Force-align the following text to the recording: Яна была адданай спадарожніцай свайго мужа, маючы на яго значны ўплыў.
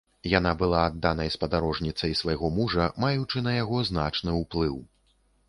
Яна 0.37 0.51
была 0.61 0.77
адданай 0.91 1.29
спадарожніцай 1.35 2.15
свайго 2.21 2.49
мужа, 2.57 2.89
маючы 3.05 3.45
на 3.49 3.55
яго 3.61 3.85
значны 3.93 4.37
ўплыў. 4.41 4.83